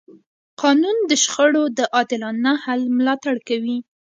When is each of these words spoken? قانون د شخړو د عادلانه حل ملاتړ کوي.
قانون 0.61 0.97
د 1.09 1.11
شخړو 1.23 1.63
د 1.77 1.79
عادلانه 1.95 2.51
حل 2.63 2.81
ملاتړ 2.97 3.35
کوي. 3.47 3.77